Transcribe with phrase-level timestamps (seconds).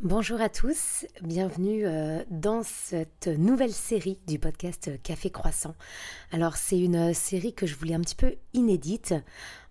[0.00, 5.76] Bonjour à tous, bienvenue euh, dans cette nouvelle série du podcast Café Croissant.
[6.32, 9.14] Alors c'est une série que je voulais un petit peu inédite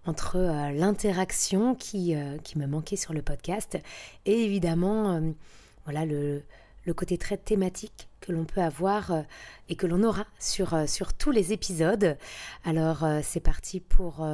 [0.06, 3.78] entre euh, l'interaction qui, euh, qui me manquait sur le podcast
[4.26, 5.22] et évidemment
[5.84, 6.44] voilà le,
[6.86, 9.26] le, côté très thématique que l'on peut avoir
[9.68, 12.18] et que l'on aura sur tous les épisodes.
[12.64, 14.26] Alors c'est parti pour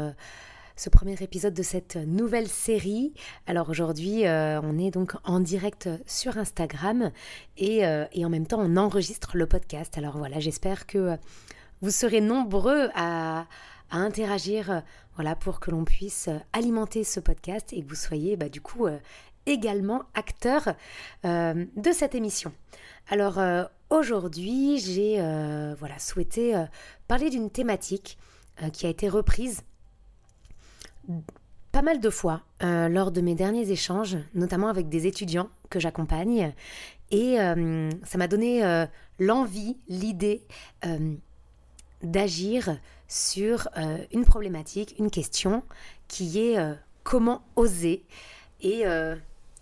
[0.79, 3.13] ce premier épisode de cette nouvelle série.
[3.47, 7.11] Alors aujourd'hui, euh, on est donc en direct sur Instagram
[7.57, 9.97] et, euh, et, en même temps, on enregistre le podcast.
[9.97, 11.17] Alors voilà, j'espère que
[11.81, 13.45] vous serez nombreux à,
[13.91, 14.83] interagir
[15.15, 18.87] voilà, pour que l'on puisse alimenter ce podcast et que vous soyez bah, du coup
[18.87, 18.99] euh,
[19.47, 20.75] également acteur
[21.25, 22.53] de cette émission.
[23.09, 23.41] Alors
[23.89, 25.15] aujourd'hui, j'ai
[25.79, 26.63] voilà, souhaité
[27.07, 28.19] parler d'une thématique
[28.71, 29.63] qui a été reprise
[31.71, 35.79] pas mal de fois euh, lors de mes derniers échanges, notamment avec des étudiants que
[35.79, 36.53] j'accompagne,
[37.11, 38.85] et euh, ça m'a donné euh,
[39.19, 40.43] l'envie, l'idée
[42.01, 43.67] d'agir sur
[44.11, 45.63] une problématique, une question
[46.07, 46.57] qui est
[47.03, 48.05] comment oser
[48.61, 48.83] et,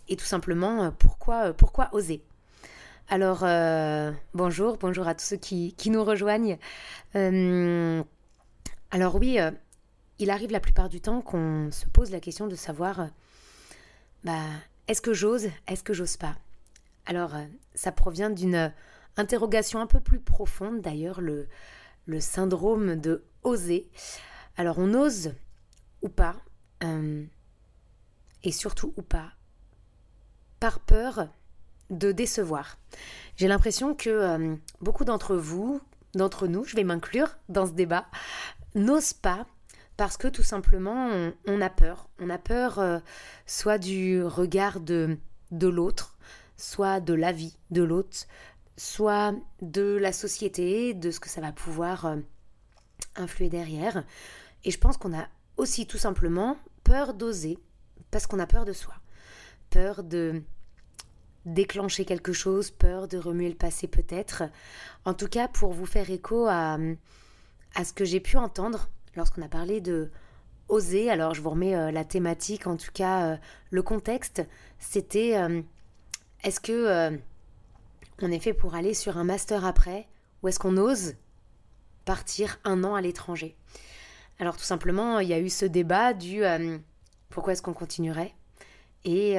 [0.07, 2.21] et tout simplement pourquoi, pourquoi oser.
[3.09, 3.39] Alors
[4.35, 6.59] bonjour, bonjour à tous ceux qui, qui nous rejoignent.
[7.15, 9.39] alors oui,
[10.19, 13.07] il arrive la plupart du temps qu'on se pose la question de savoir euh,
[14.23, 14.43] bah,
[14.87, 16.35] est-ce que j'ose, est-ce que j'ose pas?
[17.05, 18.69] Alors, euh, ça provient d'une euh,
[19.15, 21.47] interrogation un peu plus profonde, d'ailleurs, le,
[22.05, 23.87] le syndrome de oser.
[24.57, 25.33] Alors, on ose
[26.01, 26.35] ou pas,
[28.43, 29.31] et surtout ou pas,
[30.59, 31.27] par peur
[31.89, 32.77] de décevoir.
[33.35, 35.81] J'ai l'impression que beaucoup d'entre vous,
[36.13, 38.05] d'entre nous, je vais m'inclure dans ce débat,
[38.75, 39.47] n'osent pas
[39.97, 41.09] parce que tout simplement,
[41.47, 42.07] on, a peur.
[42.19, 42.99] On a peur euh,
[43.47, 45.17] soit du regard de,
[45.49, 46.17] de l'autre,
[46.55, 48.27] soit de l'avis de l'autre,
[48.77, 52.17] soit de la société, de ce que ça va pouvoir euh,
[53.15, 54.03] influer derrière.
[54.63, 57.57] Et je pense qu'on a aussi tout simplement peur d'oser,
[58.11, 58.93] parce qu'on a peur de soi.
[59.71, 60.43] Peur de
[61.45, 64.43] déclencher quelque chose, peur de remuer le passé peut-être.
[65.05, 66.77] En tout cas, pour vous faire écho à,
[67.73, 70.09] à ce que j'ai pu entendre lorsqu'on a parlé de
[70.69, 73.37] oser, alors je vous remets euh, la thématique, en tout cas euh,
[73.71, 74.45] le contexte,
[74.79, 75.61] c'était euh,
[76.43, 77.19] est-ce que
[78.21, 80.07] on est fait pour aller sur un master après
[80.41, 81.15] ou est-ce qu'on ose
[82.05, 83.55] partir un an à l'étranger?
[84.39, 86.43] Alors tout simplement, il y a eu ce débat du
[87.29, 88.33] pourquoi est-ce qu'on continuerait?
[89.03, 89.37] Et,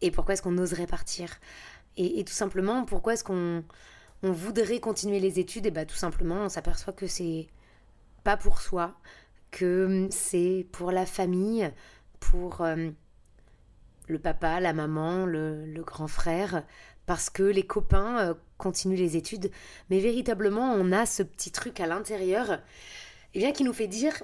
[0.00, 1.38] et pourquoi est-ce qu'on oserait partir?
[1.96, 3.64] Et, tout simplement, pourquoi est-ce qu'on
[4.22, 5.66] on voudrait continuer les études?
[5.66, 7.48] Et bien tout simplement, on s'aperçoit que c'est
[8.28, 8.94] pas pour soi,
[9.50, 11.72] que c'est pour la famille,
[12.20, 12.90] pour euh,
[14.06, 16.62] le papa, la maman, le, grand frère,
[17.06, 19.50] parce que les copains euh, continuent les études.
[19.88, 22.58] Mais véritablement, on a ce petit truc à l'intérieur, et
[23.32, 24.22] eh bien qui nous fait dire,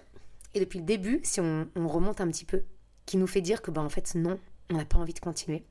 [0.53, 2.63] et depuis le début, si on, remonte un petit peu,
[3.07, 4.39] qui nous fait dire que ben en fait non,
[4.71, 5.65] on n'a pas envie de continuer.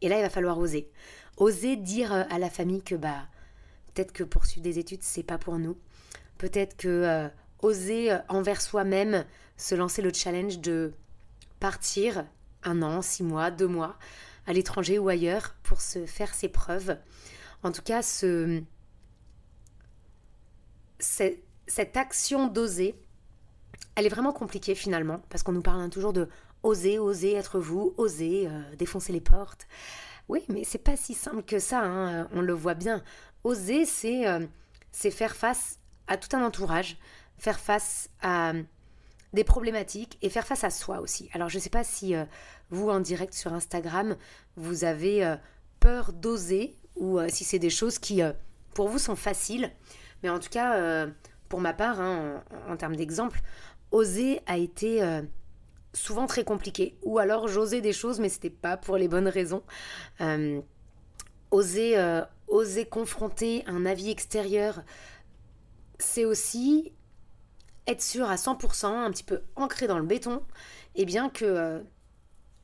[0.00, 0.90] Et là, il va falloir oser.
[1.36, 3.28] Oser dire euh, à la famille que bah
[3.92, 5.76] peut-être que poursuivre des études, c'est pas pour nous.
[6.38, 7.28] Peut-être que euh,
[7.60, 9.24] oser euh, envers soi-même
[9.56, 10.92] se lancer le challenge de
[11.60, 12.26] partir
[12.62, 13.96] un an, six mois, deux mois
[14.46, 16.98] à l'étranger ou ailleurs pour se faire ses preuves.
[17.62, 18.62] En tout cas, ce,
[20.98, 22.94] cette action d'oser,
[23.94, 26.28] elle est vraiment compliquée finalement, parce qu'on nous parle hein, toujours de
[26.62, 29.66] oser, oser être vous, oser euh, défoncer les portes.
[30.28, 33.02] Oui, mais c'est pas si simple que ça, hein, on le voit bien.
[33.44, 35.78] Oser, c'est faire face
[36.08, 36.98] à tout un entourage,
[37.38, 38.52] faire face à
[39.32, 41.28] des problématiques et faire face à soi aussi.
[41.32, 42.24] Alors je ne sais pas si euh,
[42.70, 44.16] vous en direct sur Instagram,
[44.56, 45.36] vous avez euh,
[45.80, 48.22] peur d'oser ou euh, si c'est des choses qui
[48.74, 49.70] pour vous sont faciles.
[50.22, 51.06] Mais en tout cas,
[51.48, 53.40] pour ma part, hein, en, termes d'exemple,
[53.90, 55.02] oser a été
[55.92, 56.96] souvent très compliqué.
[57.02, 59.62] Ou alors j'osais des choses mais c'était pas pour les bonnes raisons.
[61.50, 64.82] oser, oser confronter un avis extérieur
[65.98, 66.92] c'est aussi
[67.86, 70.42] être sûr à 100%, un petit peu ancré dans le béton,
[70.94, 71.80] et bien que euh,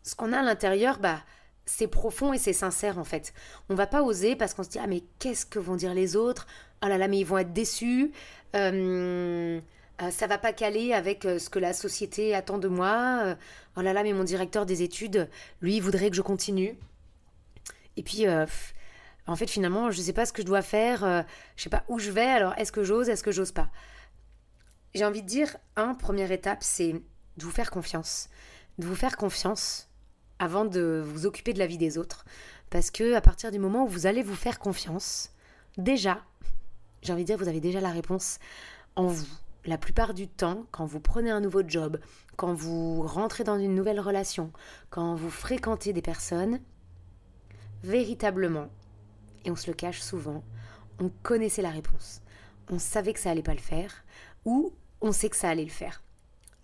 [0.02, 1.20] ce qu'on a à l'intérieur, bah,
[1.64, 3.32] c'est profond et c'est sincère en fait.
[3.69, 6.17] On va pas oser parce qu'on se dit ah mais qu'est-ce que vont dire les
[6.17, 6.46] autres?
[6.84, 8.11] Oh là là mais ils vont être déçus.
[8.56, 9.61] Euh,
[10.02, 13.37] euh, ça va pas caler avec ce que la société attend de moi.
[13.76, 15.28] oh là là mais mon directeur des études,
[15.61, 16.76] lui, il voudrait que je continue.
[17.96, 18.25] Et puis
[19.26, 21.22] en fait, finalement, je ne sais pas ce que je dois faire, euh,
[21.56, 23.70] je ne sais pas où je vais, alors est-ce que j'ose, est-ce que j'ose pas?
[24.94, 28.28] J'ai envie de dire, un, première étape, c'est de vous faire confiance.
[28.78, 29.88] De vous faire confiance
[30.38, 32.24] avant de vous occuper de la vie des autres.
[32.69, 35.30] Parce que à partir du moment où vous allez vous faire confiance,
[35.78, 36.22] déjà,
[37.02, 38.38] j'ai envie de dire, vous avez déjà la réponse
[38.96, 39.26] en vous.
[39.64, 42.00] La plupart du temps, quand vous prenez un nouveau job,
[42.36, 44.52] quand vous rentrez dans une nouvelle relation,
[44.90, 46.58] quand vous fréquentez des personnes,
[47.84, 48.68] véritablement,
[49.44, 50.42] et on se le cache souvent,
[51.00, 52.20] on connaissait la réponse.
[52.70, 54.04] On savait que ça allait pas le faire,
[54.44, 56.02] ou on sait que ça allait le faire.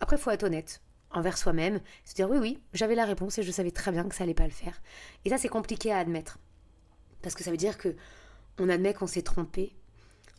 [0.00, 0.80] Après, faut être honnête
[1.10, 4.14] envers soi-même, se dire oui, oui, j'avais la réponse et je savais très bien que
[4.14, 4.80] ça allait pas le faire.
[5.24, 6.38] Et ça, c'est compliqué à admettre.
[7.22, 7.96] Parce que ça veut dire que
[8.58, 9.74] on admet qu'on s'est trompé,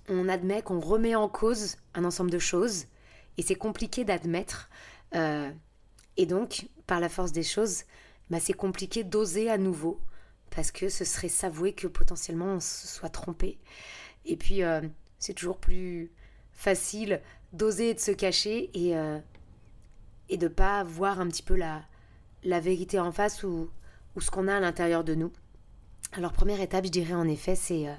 [0.08, 2.86] on admet qu'on remet en cause un ensemble de choses,
[3.38, 4.70] et c'est compliqué d'admettre.
[5.16, 5.52] Euh,
[6.18, 7.84] et donc, par la force des choses,
[8.30, 10.00] bah, c'est compliqué d'oser à nouveau,
[10.60, 13.58] parce que ce serait s'avouer que potentiellement on se soit trompé.
[14.26, 14.82] Et puis, euh,
[15.18, 16.12] c'est toujours plus
[16.52, 17.22] facile
[17.54, 19.20] d'oser et de se cacher et, euh,
[20.28, 21.82] et de pas voir un petit peu la,
[22.44, 23.70] la vérité en face ou,
[24.18, 25.32] ou ce qu'on a à l'intérieur de nous.
[26.12, 27.96] Alors première étape, je dirais en effet, c'est euh,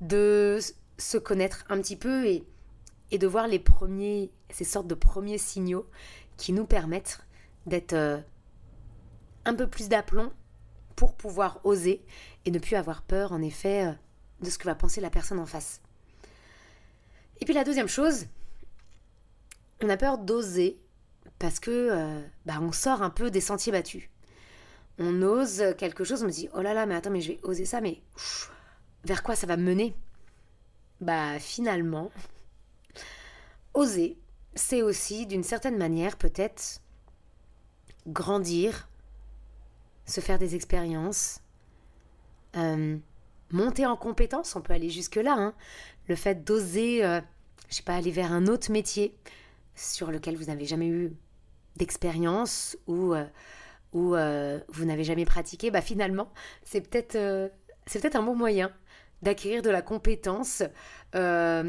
[0.00, 0.60] de
[0.96, 2.44] se connaître un petit peu et,
[3.10, 5.88] et de voir les premiers, ces sortes de premiers signaux
[6.36, 7.18] qui nous permettent
[7.66, 8.20] d'être euh,
[9.44, 10.30] un peu plus d'aplomb
[10.96, 12.04] pour pouvoir oser
[12.44, 13.92] et ne plus avoir peur en effet euh,
[14.42, 15.80] de ce que va penser la personne en face.
[17.40, 18.26] Et puis la deuxième chose,
[19.82, 20.78] on a peur d'oser
[21.38, 24.08] parce que euh, bah, on sort un peu des sentiers battus.
[24.98, 27.40] On ose quelque chose, on me dit oh là là, mais attends, mais je vais
[27.42, 28.02] oser ça, mais
[29.04, 29.96] vers quoi ça va me mener?
[31.00, 32.10] Bah finalement,
[33.72, 34.18] oser,
[34.54, 36.82] c'est aussi d'une certaine manière peut-être
[38.06, 38.89] grandir,
[40.10, 41.40] se faire des expériences,
[42.56, 42.98] euh,
[43.52, 45.34] monter en compétence, on peut aller jusque-là.
[45.36, 45.54] Hein.
[46.08, 47.20] Le fait d'oser, euh,
[47.68, 49.16] je sais pas, aller vers un autre métier
[49.74, 51.12] sur lequel vous n'avez jamais eu
[51.76, 53.24] d'expérience ou, euh,
[53.92, 56.30] ou euh, vous n'avez jamais pratiqué, bah finalement,
[56.64, 57.50] c'est peut-être
[57.86, 58.70] c'est peut-être un bon moyen
[59.22, 60.62] d'acquérir de la compétence,
[61.12, 61.64] bah,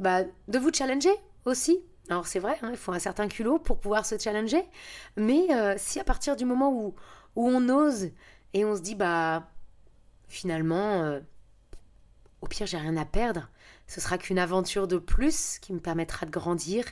[0.00, 1.10] de vous challenger
[1.44, 1.80] aussi.
[2.08, 4.62] Alors c'est vrai, hein, il faut un certain culot pour pouvoir se challenger,
[5.16, 6.94] mais si à partir du moment où,
[7.38, 8.10] où on ose
[8.52, 9.48] et on se dit, bah
[10.28, 11.20] finalement,
[12.40, 13.48] au pire j'ai rien à perdre,
[13.86, 16.84] ce sera qu'une aventure de plus qui me permettra de grandir,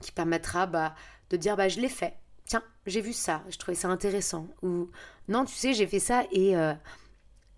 [0.00, 0.94] qui permettra bah,
[1.30, 2.18] de dire bah je l'ai fait.
[2.44, 4.48] Tiens, j'ai vu ça, je trouvais ça intéressant.
[4.62, 4.90] Ou
[5.28, 6.74] non, tu sais, j'ai fait ça et euh,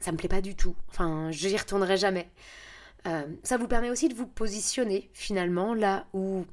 [0.00, 0.76] ça me plaît pas du tout.
[0.90, 2.30] Enfin, je n'y retournerai jamais.
[3.06, 6.44] Euh, ça vous permet aussi de vous positionner finalement là où,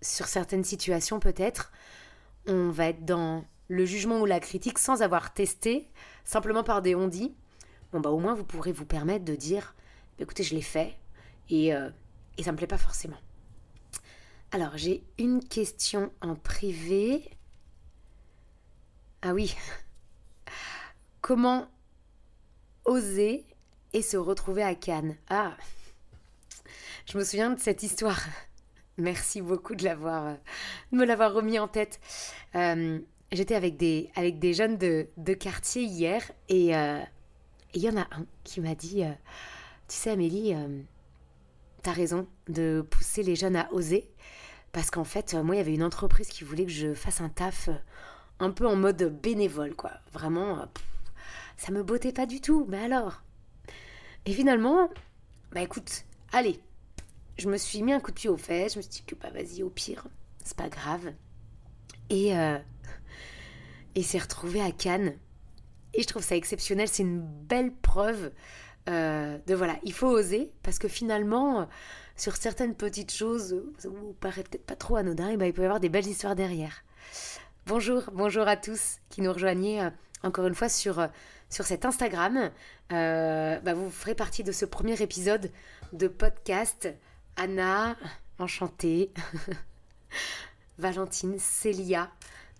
[0.00, 1.72] sur certaines situations peut-être,
[2.46, 5.88] on va être dans le jugement ou la critique sans avoir testé,
[6.24, 7.32] simplement par des on-dit.
[7.92, 9.74] Bon, bah au moins vous pourrez vous permettre de dire
[10.18, 10.96] bah, écoutez, je l'ai fait
[11.48, 11.88] et, euh,
[12.36, 13.16] et ça me plaît pas forcément.
[14.50, 17.30] Alors, j'ai une question en privé.
[19.22, 19.54] Ah oui.
[21.20, 21.68] Comment
[22.84, 23.46] oser
[23.92, 25.16] et se retrouver à Cannes?
[25.28, 25.56] Ah,
[27.06, 28.20] je me souviens de cette histoire.
[28.98, 30.36] Merci beaucoup de l'avoir,
[30.90, 32.00] me l'avoir remis en tête.
[32.56, 32.98] Euh,
[33.32, 37.00] j'étais avec des, avec des jeunes de, quartier hier et euh,
[37.74, 39.12] il y en a un qui m'a dit, euh,
[39.88, 40.54] tu sais Amélie,
[41.82, 44.10] t'as raison de pousser les jeunes à oser.
[44.72, 47.28] Parce qu'en fait, moi, il y avait une entreprise qui voulait que je fasse un
[47.28, 47.74] taf euh,
[48.38, 49.92] un peu en mode bénévole, quoi.
[50.12, 50.66] Vraiment, euh,
[51.56, 52.66] ça me bottait pas du tout.
[52.68, 53.22] Mais alors?
[54.26, 54.88] Et finalement,
[55.52, 56.60] bah écoute, allez,
[57.36, 58.74] je me suis mis un coup de pied aux fesses.
[58.74, 60.06] Je me suis dit que, bah vas-y, au pire,
[60.44, 61.12] c'est pas grave.
[62.10, 62.58] Et, euh,
[63.94, 65.14] et c'est retrouvé à Cannes.
[65.94, 66.88] Et je trouve ça exceptionnel.
[66.88, 68.32] C'est une belle preuve
[68.86, 71.68] de voilà, il faut oser parce que finalement,
[72.20, 75.62] sur certaines petites choses, ça vous paraît peut-être pas trop anodin, et ben, il peut
[75.62, 76.82] y avoir des belles histoires derrière.
[77.64, 79.90] Bonjour, bonjour à tous qui nous rejoignez euh,
[80.22, 81.06] encore une fois sur, euh,
[81.48, 82.50] sur cet Instagram.
[82.92, 85.50] Euh, bah, vous ferez partie de ce premier épisode
[85.94, 86.92] de podcast.
[87.36, 87.96] Anna,
[88.38, 89.12] enchantée.
[90.78, 92.10] Valentine, Célia.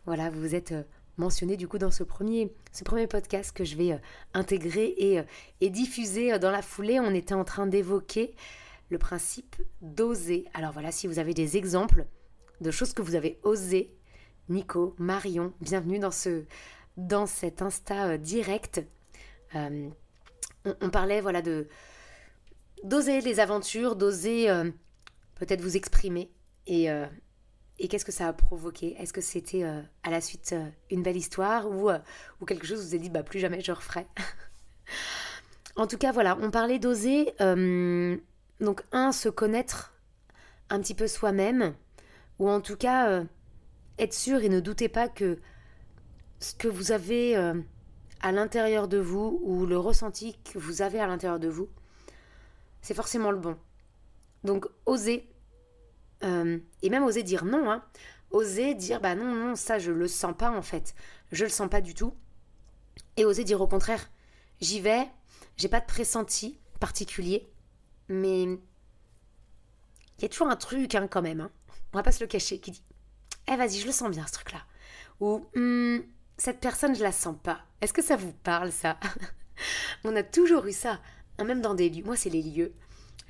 [0.06, 0.72] Voilà, vous êtes
[1.17, 4.00] mentionné du coup dans ce premier, ce premier podcast que je vais
[4.35, 5.23] intégrer et,
[5.61, 7.00] et diffuser dans la foulée.
[7.00, 8.35] On était en train d'évoquer
[8.90, 10.47] le principe d'oser.
[10.55, 12.07] Alors voilà, si vous avez des exemples
[12.61, 13.95] de choses que vous avez osé,
[14.49, 16.45] Nico, Marion, bienvenue dans, ce,
[16.97, 18.85] dans cet Insta euh, direct.
[19.55, 19.88] Euh,
[20.64, 21.69] on, parlait voilà de
[22.85, 24.71] d'oser les aventures, d'oser euh,
[25.37, 26.31] peut-être vous exprimer
[26.67, 26.88] et,
[27.80, 28.94] et qu'est-ce que ça a provoqué?
[28.99, 30.54] Est-ce que c'était à la suite
[30.90, 31.90] une belle histoire ou,
[32.40, 34.06] ou quelque chose vous avez dit bah plus jamais je referai?
[35.76, 39.94] En tout cas voilà, on parlait d'oser donc, un, se connaître
[40.68, 41.75] un petit peu soi-même,
[42.38, 43.25] ou en tout cas euh,
[43.99, 45.38] être sûr et ne doutez pas que
[46.38, 47.37] ce que vous avez
[48.22, 51.68] à l'intérieur de vous ou le ressenti que vous avez à l'intérieur de vous,
[52.82, 53.56] c'est forcément le bon.
[54.44, 55.28] Donc osez,
[56.22, 57.84] et même oser dire non, hein,
[58.30, 60.94] oser dire bah non, non, ça je le sens pas en fait,
[61.32, 62.14] je le sens pas du tout,
[63.16, 64.10] et oser dire au contraire,
[64.60, 65.06] j'y vais,
[65.56, 67.50] j'ai pas de pressenti particulier,
[68.08, 68.58] mais il
[70.22, 71.50] y a toujours un truc hein, quand même, hein.
[71.92, 72.82] on va pas se le cacher, qui dit
[73.50, 74.60] Eh vas-y, je le sens bien ce truc-là.
[75.20, 76.00] Ou hmm,
[76.36, 77.60] cette personne, je la sens pas.
[77.80, 78.98] Est-ce que ça vous parle ça?
[80.04, 81.00] On a toujours eu ça,
[81.38, 82.04] hein, même dans des lieux.
[82.04, 82.74] Moi, c'est les lieux.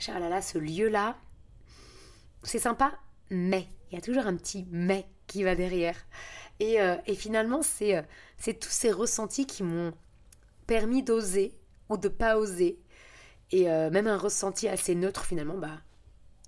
[0.09, 1.17] Ah là là, ce lieu-là,
[2.43, 2.93] c'est sympa,
[3.31, 5.97] mais il y a toujours un petit mais qui va derrière.
[6.61, 8.03] Et, euh, finalement, euh,
[8.37, 9.93] c'est tous ces ressentis qui m'ont
[10.67, 11.55] permis d'oser
[11.89, 12.79] ou de pas oser.
[13.51, 15.81] Et euh, même un ressenti assez neutre, finalement, bah,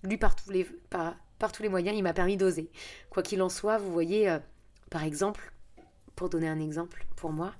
[0.02, 1.16] lui, par tous les, par,
[1.52, 2.70] tous les moyens, il m'a permis d'oser.
[3.10, 4.36] Quoi qu'il en soit, vous voyez,
[4.90, 5.52] par exemple,
[6.14, 7.54] pour donner un exemple pour moi,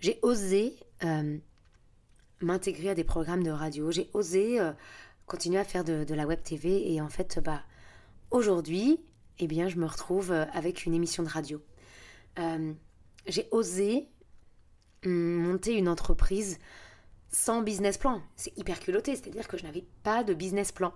[0.00, 0.76] j'ai osé
[2.40, 3.90] m'intégrer à des programmes de radio.
[3.90, 4.60] J'ai osé
[5.26, 7.62] continuer à faire de, la web TV et en fait, bah,
[8.30, 9.00] aujourd'hui,
[9.38, 11.62] eh bien, je me retrouve euh, avec une émission de radio.
[12.38, 12.72] Euh,
[13.26, 14.08] j'ai osé
[15.04, 16.58] monter une entreprise
[17.28, 18.22] sans business plan.
[18.34, 20.92] C'est hyper culotté, c'est-à-dire que je n'avais pas de business plan.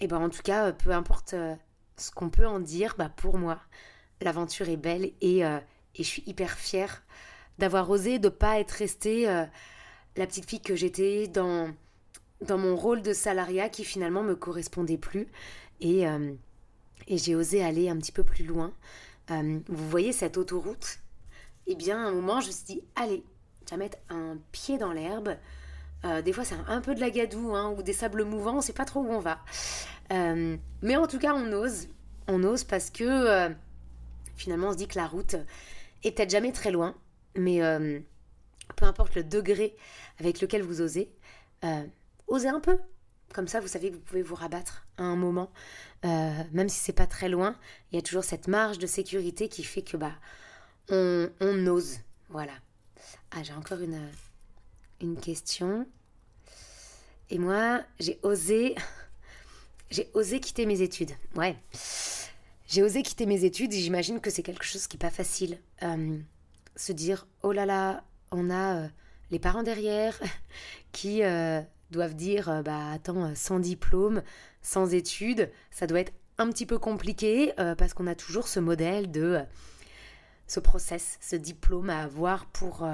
[0.00, 1.54] Et ben en tout cas, peu importe euh,
[1.96, 3.60] ce qu'on peut en dire, bah pour moi,
[4.20, 5.62] l'aventure est belle et, et,
[5.98, 7.04] je suis hyper fière
[7.58, 11.70] d'avoir osé de pas être restée la petite fille que j'étais dans
[12.40, 15.28] dans mon rôle de salariat qui finalement me correspondait plus
[15.80, 16.32] et, euh,
[17.08, 18.72] et j'ai osé aller un petit peu plus loin.
[19.30, 20.98] Euh, vous voyez cette autoroute?
[21.66, 23.24] Eh bien, à un moment, je me suis dit, allez,
[23.64, 25.36] tu vas mettre un pied dans l'herbe.
[26.04, 28.60] Euh, des fois, c'est un peu de la gadoue hein, ou des sables mouvants, on
[28.60, 29.40] sait pas trop où on va.
[30.10, 31.88] mais en tout cas, on ose.
[32.28, 33.50] On ose parce que
[34.36, 35.36] finalement, on se dit que la route
[36.04, 36.94] est peut-être jamais très loin,
[37.36, 37.60] mais
[38.76, 39.76] peu importe le degré
[40.18, 41.10] avec lequel vous osez,
[42.28, 42.78] osez un peu.
[43.32, 45.50] Comme ça, vous savez que vous pouvez vous rabattre à un moment,
[46.04, 47.56] euh, même si c'est pas très loin.
[47.90, 50.14] Il y a toujours cette marge de sécurité qui fait que bah
[50.88, 51.28] on,
[51.66, 51.98] ose.
[52.28, 52.52] Voilà.
[53.32, 54.00] Ah, j'ai encore une,
[55.00, 55.86] une question.
[57.30, 58.74] Et moi, j'ai osé,
[59.90, 61.12] j'ai osé quitter mes études.
[61.34, 61.56] Ouais.
[62.68, 65.60] J'ai osé quitter mes études et j'imagine que c'est quelque chose qui n'est pas facile.
[65.82, 66.18] Euh,
[66.76, 68.88] se dire, oh là là, on a euh,
[69.30, 70.18] les parents derrière
[70.92, 71.22] qui
[71.90, 74.22] doivent dire euh, bah attends euh, sans diplôme,
[74.62, 78.60] sans études, ça doit être un petit peu compliqué euh, parce qu'on a toujours ce
[78.60, 79.40] modèle de
[80.46, 82.88] ce process, ce diplôme à avoir pour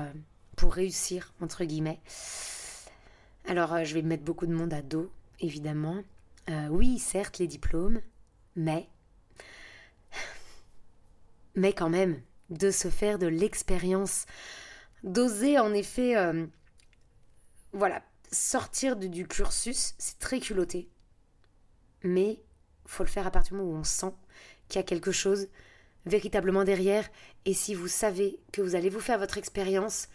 [0.56, 2.00] pour réussir entre guillemets.
[3.46, 6.02] Alors je vais mettre beaucoup de monde à dos évidemment.
[6.70, 8.00] oui, certes les diplômes,
[8.56, 8.88] mais
[11.54, 14.24] mais quand même de se faire de l'expérience,
[15.02, 16.14] d'oser en effet
[17.74, 18.02] voilà,
[18.32, 20.88] sortir du cursus, c'est très culotté.
[22.02, 22.42] Mais
[22.86, 24.12] faut le faire à partir du moment où on sent
[24.68, 25.48] qu'il y a quelque chose
[26.06, 27.08] véritablement derrière.
[27.44, 30.08] Et si vous savez que vous allez vous faire votre expérience,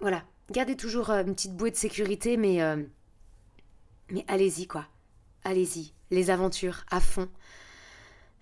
[0.00, 2.82] voilà, gardez toujours euh, une petite bouée de sécurité, mais, euh,
[4.10, 4.86] mais allez-y quoi.
[5.42, 7.28] Allez-y, les aventures à fond.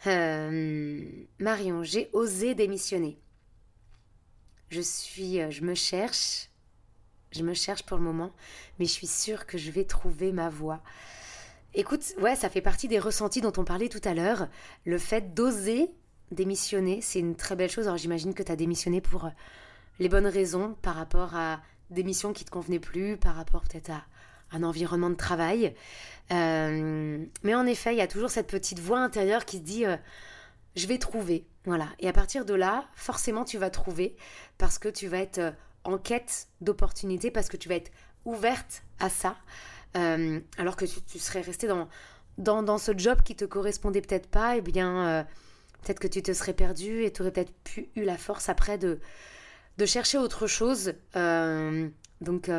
[0.07, 1.03] Euh,
[1.39, 3.19] Marion, j'ai osé démissionner.
[4.71, 6.49] Je suis, je me cherche,
[7.33, 8.33] je me cherche pour le moment,
[8.79, 10.81] mais je suis sûre que je vais trouver ma voie.
[11.75, 14.49] Écoute, ouais, ça fait partie des ressentis dont on parlait tout à l'heure.
[14.85, 15.91] Le fait d'oser
[16.31, 17.87] démissionner, c'est une très belle chose.
[17.87, 19.31] Alors j'imagine que tu as démissionné pour euh,
[19.99, 21.61] les bonnes raisons, par rapport à
[21.91, 24.05] des missions qui te convenaient plus, par rapport peut-être à
[24.53, 25.75] un environnement de travail.
[26.31, 29.87] Euh, mais en effet, il y a toujours cette petite voix intérieure qui se dit
[29.87, 29.97] euh,
[30.77, 31.47] je vais trouver.
[31.65, 31.89] Voilà.
[32.01, 34.17] Et à partir de là, forcément, tu vas trouver
[34.59, 37.91] parce que tu vas être en quête d'opportunités parce que tu vas être
[38.25, 39.37] ouverte à ça,
[39.97, 41.89] euh, alors que tu, serais restée dans,
[42.39, 45.23] dans, dans, ce job qui te correspondait peut-être pas, et eh bien euh,
[45.83, 47.53] peut-être que tu te serais perdue et tu aurais peut-être
[47.97, 49.01] eu la force après de,
[49.79, 50.95] de chercher autre chose.
[51.17, 51.89] Euh,
[52.21, 52.51] donc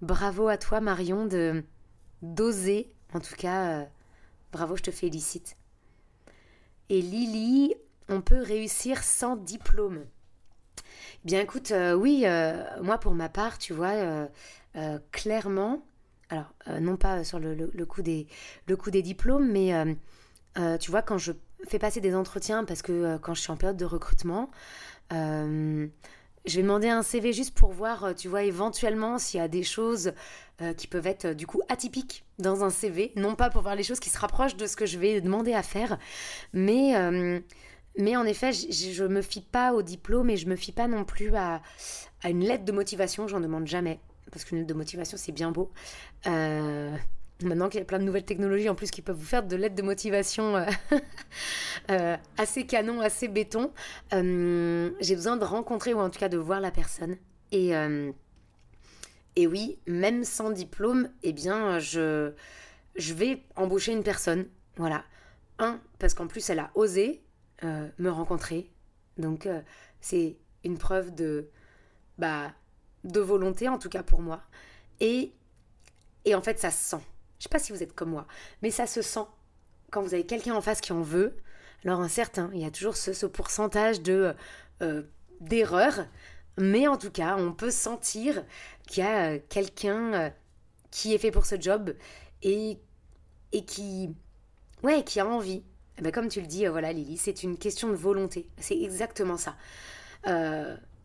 [0.00, 1.62] bravo à toi Marion de
[2.22, 3.86] d'oser, en tout cas
[4.52, 5.56] bravo, je te félicite.
[6.88, 7.74] Et Lily,
[8.08, 10.04] on peut réussir sans diplôme.
[11.24, 13.92] Bien écoute, euh, oui, euh, moi pour ma part, tu vois,
[14.74, 15.82] euh, clairement,
[16.30, 16.50] alors
[16.80, 18.26] non pas sur le, coup des,
[18.66, 19.74] le coup des diplômes, mais
[20.78, 21.32] tu vois, quand je
[21.68, 24.50] fais passer des entretiens, parce que quand je suis en période de recrutement,
[25.10, 25.88] je
[26.46, 30.12] vais demander un CV juste pour voir, tu vois, éventuellement s'il y a des choses
[30.78, 34.00] qui peuvent être du coup atypiques dans un CV, non pas pour voir les choses
[34.00, 35.98] qui se rapprochent de ce que je vais demander à faire,
[36.54, 36.94] mais
[37.96, 40.88] mais en effet, je, ne me fie pas au diplôme et je me fie pas
[40.88, 41.60] non plus à,
[42.22, 43.28] à une lettre de motivation.
[43.28, 45.70] J'en demande jamais parce qu'une lettre de motivation c'est bien beau.
[46.26, 46.94] Euh,
[47.42, 49.56] maintenant qu'il y a plein de nouvelles technologies en plus qui peuvent vous faire de
[49.56, 50.66] lettres de motivation euh,
[51.90, 53.72] euh, assez canon, assez béton,
[54.12, 57.16] j'ai besoin de rencontrer ou en tout cas de voir la personne.
[57.52, 57.72] Et,
[59.34, 62.32] et oui, même sans diplôme, eh bien, je,
[62.94, 64.46] je vais embaucher une personne.
[64.76, 65.04] Voilà.
[65.58, 67.22] Un, parce qu'en plus, elle a osé
[67.62, 68.70] me rencontrer.
[69.18, 69.48] Donc,
[70.00, 71.48] c'est une preuve de,
[72.18, 72.52] bah,
[73.04, 74.42] de volonté, en tout cas pour moi.
[75.00, 75.32] Et,
[76.24, 77.04] et en fait, ça se sent.
[77.38, 78.26] Je sais pas si vous êtes comme moi,
[78.62, 79.24] mais ça se sent
[79.90, 81.36] quand vous avez quelqu'un en face qui en veut.
[81.84, 84.34] Alors, un certain, il y a toujours ce, pourcentage de
[84.82, 85.02] euh,
[85.40, 86.06] d'erreur,
[86.58, 88.44] mais en tout cas, on peut sentir
[88.86, 90.30] qu'il y a euh, quelqu'un euh,
[90.90, 91.94] qui est fait pour ce job
[92.42, 92.78] et,
[93.52, 94.14] et qui,
[94.82, 95.62] ouais, qui a envie.
[96.00, 98.48] Eh ben, comme tu le dis, voilà, Lily, c'est une question de volonté.
[98.58, 99.54] C'est exactement ça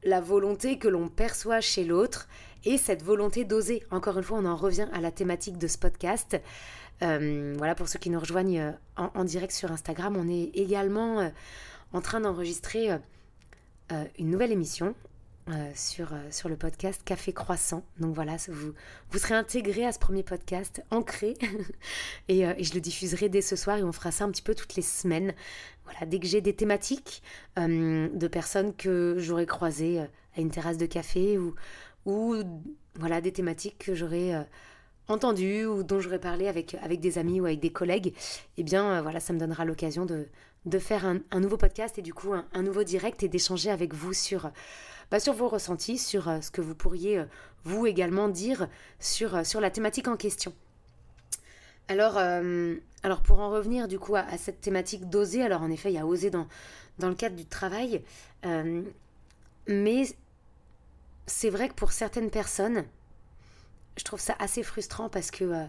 [0.06, 2.30] la volonté que l'on perçoit chez l'autre
[2.64, 3.84] et cette volonté d'oser.
[3.92, 6.40] Encore une fois, on en revient à la thématique de ce podcast.
[7.02, 11.20] Euh, voilà, pour ceux qui nous rejoignent euh, en, direct sur Instagram, on est également
[11.20, 11.30] euh,
[11.92, 12.90] en train d'enregistrer
[14.18, 14.96] une nouvelle émission
[15.48, 17.84] euh, sur, euh, sur le podcast Café Croissant.
[18.00, 18.74] Donc voilà, vous,
[19.12, 21.36] vous serez intégré à ce premier podcast, ancré,
[22.30, 24.42] et, euh, et, je le diffuserai dès ce soir et on fera ça un petit
[24.42, 25.36] peu toutes les semaines.
[25.84, 27.22] Voilà, dès que j'ai des thématiques
[27.58, 31.54] de personnes que j'aurais croisées à une terrasse de café ou,
[32.08, 32.38] ou
[32.96, 34.48] voilà, des thématiques que j'aurais
[35.08, 38.16] entendues ou dont j'aurais parlé avec, avec des amis ou avec des collègues,
[38.58, 40.26] eh bien voilà, ça me donnera l'occasion de,
[40.66, 44.14] de faire un, nouveau podcast et du coup un nouveau direct et d'échanger avec vous
[44.14, 44.50] sur
[45.12, 47.26] bah, sur vos ressentis, sur euh, ce que vous pourriez euh,
[47.64, 48.68] vous également dire
[49.00, 50.54] sur, euh, sur la thématique en question.
[51.88, 52.20] Alors,
[53.22, 56.06] pour en revenir du coup à, cette thématique d'oser, alors en effet il y a
[56.08, 56.48] oser dans,
[57.00, 58.02] le cadre du travail,
[59.68, 60.08] mais
[61.28, 62.86] c'est vrai que pour certaines personnes,
[63.98, 65.68] je trouve ça assez frustrant parce que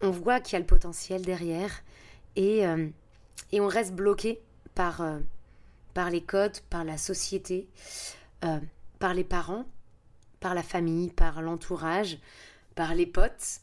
[0.00, 1.84] on voit qu'il y a le potentiel derrière
[2.34, 2.64] et,
[3.52, 4.40] on reste bloqué
[4.74, 5.00] par
[6.10, 7.68] les codes, par la société,
[8.44, 8.58] euh,
[8.98, 9.64] par les parents,
[10.40, 12.18] par la famille, par l'entourage,
[12.74, 13.60] par les potes.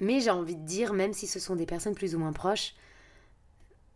[0.00, 2.74] Mais j'ai envie de dire, même si ce sont des personnes plus ou moins proches,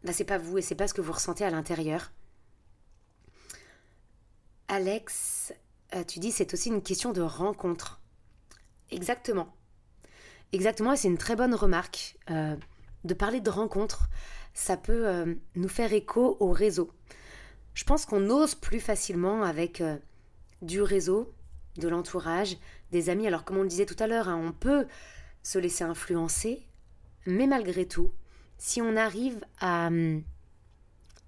[0.05, 2.13] là c'est pas vous et c'est pas ce que vous ressentez à l'intérieur.
[4.69, 5.53] Alex,
[5.95, 8.01] euh, tu dis c'est aussi une question de rencontre.
[8.91, 9.55] Exactement.
[10.53, 12.17] Exactement, et c'est une très bonne remarque.
[12.31, 12.57] Euh,
[13.05, 14.09] de parler de rencontre,
[14.55, 16.91] ça peut nous faire écho au réseau
[17.79, 19.99] je pense qu'on ose plus facilement avec euh,
[20.63, 21.33] du réseau,
[21.77, 22.57] de l'entourage,
[22.91, 23.29] des amis.
[23.29, 24.89] Alors comme on le disait tout à l'heure, hein, on peut
[25.45, 26.67] se laisser influencer,
[27.25, 28.11] mais malgré tout,
[28.59, 30.25] si on arrive à hum,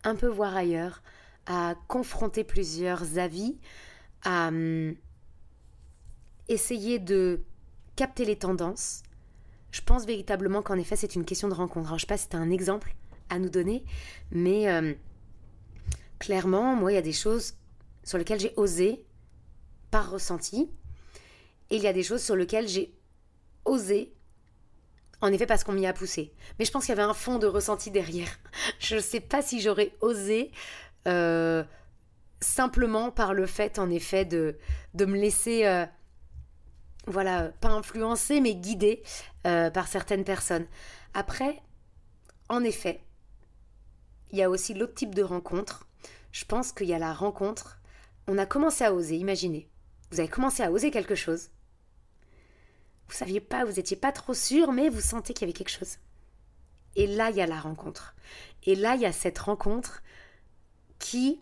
[0.03, 1.05] un peu voir ailleurs,
[1.47, 3.57] à confronter plusieurs avis,
[4.25, 4.97] à hum,
[6.49, 7.43] essayer de
[7.95, 9.05] capter les tendances,
[9.71, 11.91] je pense véritablement qu'en effet c'est une question de rencontre.
[11.91, 12.97] Je ne sais pas si tu as un exemple
[13.29, 13.85] à nous donner,
[14.33, 14.97] mais hum,
[16.21, 17.55] clairement, moi, il y a des choses
[18.05, 19.05] sur lesquelles j'ai osé,
[19.91, 20.71] par ressenti,
[21.71, 22.95] et il y a des choses sur lesquelles j'ai
[23.65, 24.13] osé,
[25.21, 26.33] en effet, parce qu'on m'y a poussé.
[26.59, 28.39] Mais je pense qu'il y avait un fond de ressenti derrière.
[28.79, 30.51] Je ne sais pas si j'aurais osé
[31.09, 31.65] euh,
[32.41, 34.57] simplement par le fait, en effet, de,
[34.95, 35.85] de me laisser, euh,
[37.07, 39.03] voilà, pas influencer, mais guider
[39.47, 40.67] euh, par certaines personnes.
[41.13, 41.61] Après,
[42.49, 43.03] en effet,
[44.31, 45.90] il y a aussi l'autre type de rencontre
[46.33, 47.81] je pense qu'il y a la rencontre.
[48.27, 49.69] On a commencé à oser, imaginez.
[50.11, 51.51] Vous avez commencé à oser quelque chose.
[53.09, 55.77] Vous saviez pas, vous étiez pas trop sûr, mais vous sentez qu'il y avait quelque
[55.77, 55.99] chose.
[56.97, 58.15] Et là, il y a la rencontre.
[58.65, 60.03] Et là, il y a cette rencontre
[60.99, 61.41] qui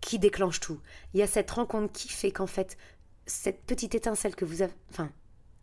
[0.00, 0.80] qui déclenche tout.
[1.14, 2.76] Il y a cette rencontre qui fait qu'en fait,
[3.26, 5.10] cette petite étincelle que vous avez, enfin,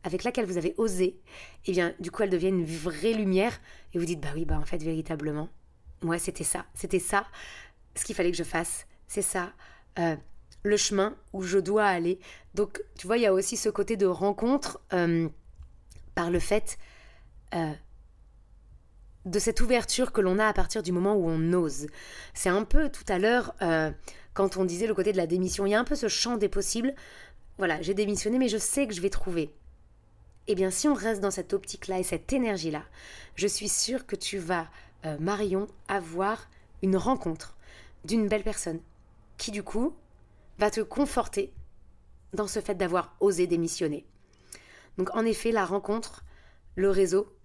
[0.03, 1.21] avec laquelle vous avez osé,
[1.65, 3.57] eh bien, du coup, elle devient une vraie lumière
[3.93, 5.49] et vous dites, bah oui, bah en fait, véritablement,
[6.01, 7.25] moi, c'était ça, c'était ça
[7.95, 8.85] ce qu'il fallait que je fasse.
[9.07, 9.53] C'est ça.
[9.99, 10.15] Euh,
[10.63, 12.19] le chemin où je dois aller.
[12.55, 15.27] Donc, tu vois, il y a aussi ce côté de rencontre euh,
[16.15, 16.77] par le fait
[17.53, 17.73] euh,
[19.25, 21.87] de cette ouverture que l'on a à partir du moment où on ose.
[22.33, 23.53] C'est un peu tout à l'heure,
[24.33, 26.37] quand on disait le côté de la démission, il y a un peu ce champ
[26.37, 26.95] des possibles.
[27.57, 29.53] Voilà, j'ai démissionné, mais je sais que je vais trouver.
[30.47, 32.83] Eh bien, si on reste dans cette optique-là et cette énergie-là,
[33.35, 34.67] je suis sûre que tu vas,
[35.19, 36.49] Marion, avoir
[36.81, 37.55] une rencontre
[38.05, 38.81] d'une belle personne
[39.37, 39.95] qui du coup
[40.57, 41.53] va te conforter
[42.33, 44.05] dans ce fait d'avoir osé démissionner.
[44.97, 46.23] Donc en effet, la rencontre,
[46.75, 47.35] le réseau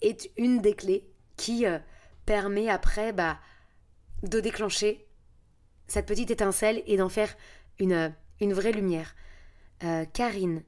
[0.00, 1.06] est une des clés
[1.36, 1.78] qui euh,
[2.26, 3.38] permet après bah,
[4.22, 5.06] de déclencher
[5.86, 7.34] cette petite étincelle et d'en faire
[7.78, 9.14] une, une vraie lumière.
[9.82, 10.62] Euh, Karine,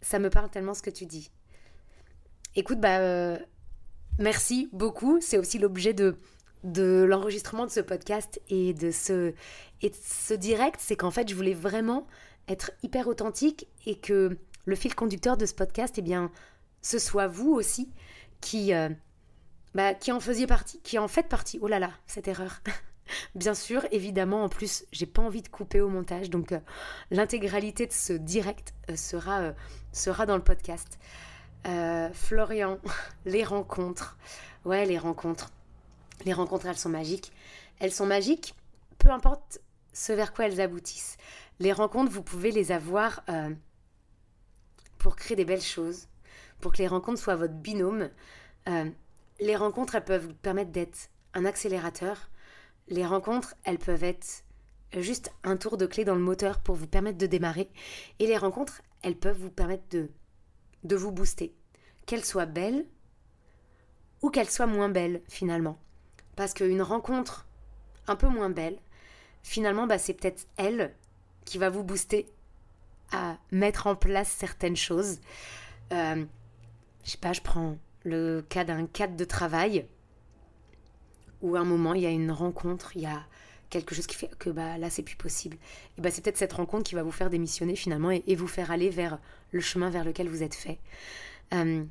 [0.00, 1.30] ça me parle tellement ce que tu dis.
[2.54, 3.38] Écoute, bah, euh,
[4.18, 5.20] merci beaucoup.
[5.20, 6.18] C'est aussi l'objet de,
[6.64, 9.32] de l'enregistrement de ce podcast et de ce,
[9.82, 10.80] de ce direct.
[10.80, 12.06] C'est qu'en fait, je voulais vraiment
[12.48, 16.30] être hyper authentique et que le fil conducteur de ce podcast, eh bien,
[16.82, 17.90] ce soit vous aussi
[18.40, 18.88] qui, euh,
[19.74, 21.58] bah, qui en faisiez partie, qui en faites partie.
[21.62, 22.60] Oh là là, cette erreur.
[23.34, 26.60] Bien sûr, évidemment, en plus, j'ai pas envie de couper au montage, donc euh,
[27.10, 29.52] l'intégralité de ce direct euh, sera,
[29.92, 30.98] sera dans le podcast.
[32.12, 32.78] Florian,
[33.24, 34.18] les rencontres.
[34.64, 35.50] Ouais, les rencontres.
[36.24, 37.32] Les rencontres, elles sont magiques.
[37.78, 38.54] Elles sont magiques,
[38.98, 39.60] peu importe
[39.92, 41.16] ce vers quoi elles aboutissent.
[41.58, 43.22] Les rencontres, vous pouvez les avoir
[44.98, 46.06] pour créer des belles choses,
[46.60, 48.08] pour que les rencontres soient votre binôme.
[49.40, 52.30] les rencontres, elles peuvent vous permettre d'être un accélérateur,
[52.88, 54.44] les rencontres, elles peuvent être
[54.96, 57.70] juste un tour de clé dans le moteur pour vous permettre de démarrer.
[58.18, 60.10] Et les rencontres, elles peuvent vous permettre de,
[60.84, 61.54] de vous booster.
[62.06, 62.86] Qu'elles soient belles
[64.20, 65.78] ou qu'elles soient moins belles finalement.
[66.36, 67.46] Parce qu'une rencontre
[68.06, 68.78] un peu moins belle,
[69.42, 70.94] finalement, bah, c'est peut-être elle
[71.44, 72.26] qui va vous booster
[73.12, 75.18] à mettre en place certaines choses.
[75.92, 76.24] Euh,
[77.04, 79.86] je sais pas, je prends le cas d'un cadre de travail
[81.42, 83.22] où à un moment il y a une rencontre, il y a
[83.68, 85.56] quelque chose qui fait que bah là c'est plus possible.
[85.98, 88.70] Et bah c'est peut-être cette rencontre qui va vous faire démissionner finalement et, vous faire
[88.70, 89.18] aller vers
[89.50, 90.78] le chemin vers lequel vous êtes fait.
[91.52, 91.84] Euh,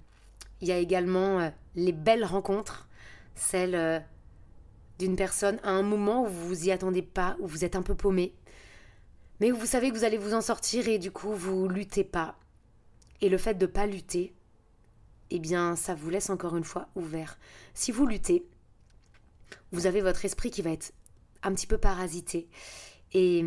[0.62, 2.88] il y a également euh, les belles rencontres,
[3.36, 4.00] celles euh,
[5.02, 7.82] d'une personne à un moment où vous vous y attendez pas, où vous êtes un
[7.82, 8.36] peu paumé,
[9.40, 12.04] mais où vous savez que vous allez vous en sortir et du coup vous luttez
[12.04, 12.38] pas.
[13.20, 14.36] Et le fait de pas lutter,
[15.32, 17.40] eh bien ça vous laisse encore une fois ouvert.
[17.74, 18.46] Si vous luttez,
[19.72, 20.94] vous avez votre esprit qui va être
[21.42, 22.48] un petit peu parasité
[23.14, 23.44] et,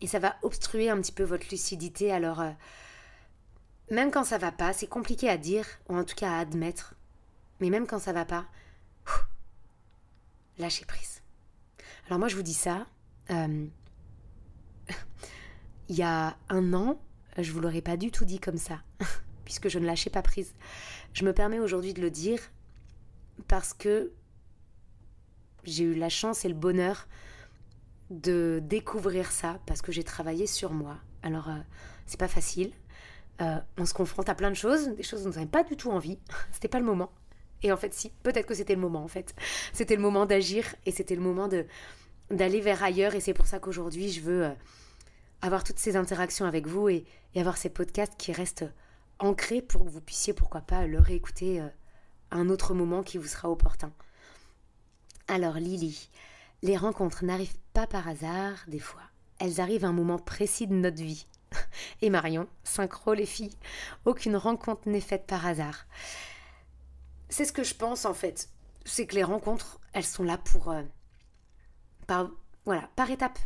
[0.00, 2.12] et ça va obstruer un petit peu votre lucidité.
[2.12, 2.50] Alors, euh,
[3.90, 6.94] même quand ça va pas, c'est compliqué à dire ou en tout cas à admettre,
[7.58, 8.46] mais même quand ça va pas,
[10.58, 11.22] lâchez prise.
[12.06, 12.86] Alors moi je vous dis ça,
[13.30, 13.66] euh,
[15.88, 17.00] il y a un an,
[17.38, 18.82] je vous l'aurais pas du tout dit comme ça,
[19.44, 20.54] puisque je ne lâchais pas prise.
[21.12, 22.40] Je me permets aujourd'hui de le dire
[23.48, 24.12] parce que
[25.64, 27.08] j'ai eu la chance et le bonheur
[28.10, 30.98] de découvrir ça parce que j'ai travaillé sur moi.
[31.22, 31.58] Alors, euh,
[32.06, 32.72] c'est pas facile.
[33.40, 35.76] Euh, on se confronte à plein de choses, des choses dont on n'avait pas du
[35.76, 36.18] tout envie.
[36.52, 37.10] c'était pas le moment.
[37.62, 39.34] Et en fait, si, peut-être que c'était le moment en fait.
[39.72, 41.66] C'était le moment d'agir et c'était le moment de
[42.30, 43.14] d'aller vers ailleurs.
[43.14, 44.54] Et c'est pour ça qu'aujourd'hui, je veux euh,
[45.42, 47.04] avoir toutes ces interactions avec vous et,
[47.36, 48.64] avoir ces podcasts qui restent
[49.18, 51.70] ancrés pour que vous puissiez, pourquoi pas, le réécouter à
[52.30, 53.92] un autre moment qui vous sera opportun.
[55.28, 56.08] Alors Lily,
[56.62, 59.02] les rencontres n'arrivent pas par hasard des fois.
[59.38, 61.26] Elles arrivent à un moment précis de notre vie.
[62.02, 63.56] Et Marion, synchro les filles,
[64.04, 65.86] aucune rencontre n'est faite par hasard.
[67.28, 68.48] C'est ce que je pense en fait.
[68.84, 70.70] C'est que les rencontres, elles sont là pour...
[70.70, 70.82] Euh,
[72.64, 73.38] voilà, par étapes.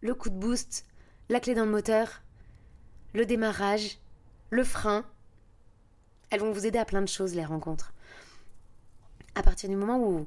[0.00, 0.86] Le coup de boost,
[1.28, 2.22] la clé dans le moteur,
[3.12, 3.98] le démarrage,
[4.50, 5.04] le frein.
[6.30, 7.92] Elles vont vous aider à plein de choses, les rencontres.
[9.34, 10.26] À partir du moment où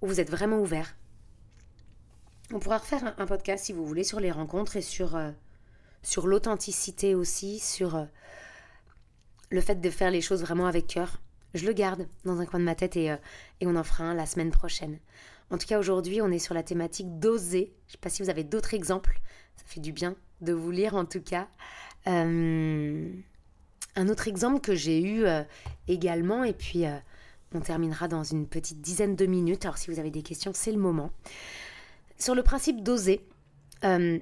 [0.00, 0.96] où vous êtes vraiment ouvert.
[2.52, 5.30] On pourra refaire un, podcast si vous voulez sur les rencontres et sur, euh,
[6.02, 8.04] sur l'authenticité aussi, sur euh,
[9.50, 11.20] le fait de faire les choses vraiment avec cœur.
[11.54, 13.16] Je le garde dans un coin de ma tête et, euh,
[13.60, 14.98] et on en fera un la semaine prochaine.
[15.50, 17.72] En tout cas, aujourd'hui, on est sur la thématique d'oser.
[17.86, 19.20] Je ne sais pas si vous avez d'autres exemples.
[19.56, 21.48] Ça fait du bien de vous lire en tout cas.
[22.04, 23.12] un
[24.08, 25.24] autre exemple que j'ai eu
[25.88, 26.84] également, et puis
[27.54, 29.64] on terminera dans une petite dizaine de minutes.
[29.64, 31.10] Alors si vous avez des questions, c'est le moment.
[32.18, 33.26] Sur le principe d'oser,
[33.84, 34.18] euh,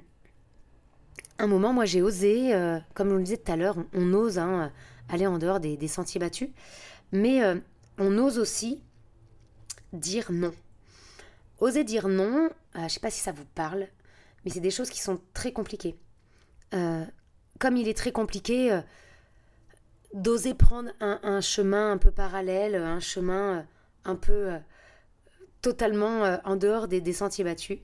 [1.37, 4.37] un moment, moi j'ai osé, euh, comme on le disait tout à l'heure, on, ose
[4.37, 4.71] hein,
[5.09, 6.49] aller en dehors des, sentiers battus,
[7.11, 7.55] mais euh,
[7.97, 8.81] on ose aussi
[9.93, 10.53] dire non.
[11.59, 13.87] Oser dire non, je ne sais pas si ça vous parle,
[14.43, 15.95] mais c'est des choses qui sont très compliquées.
[16.71, 18.81] comme il est très compliqué
[20.15, 23.63] d'oser prendre un, chemin un peu parallèle, un chemin euh,
[24.05, 24.59] un peu euh,
[25.61, 27.79] totalement euh, en dehors des, sentiers battus.